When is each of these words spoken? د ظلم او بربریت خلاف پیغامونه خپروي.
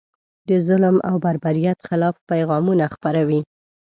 د 0.47 0.49
ظلم 0.67 0.95
او 1.09 1.15
بربریت 1.23 1.77
خلاف 1.87 2.15
پیغامونه 2.31 2.85
خپروي. 2.93 3.41